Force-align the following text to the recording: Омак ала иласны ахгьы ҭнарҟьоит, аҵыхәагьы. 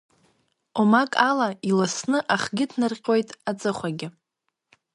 Омак 0.79 1.11
ала 1.29 1.49
иласны 1.69 2.19
ахгьы 2.35 2.65
ҭнарҟьоит, 2.69 3.29
аҵыхәагьы. 3.49 4.07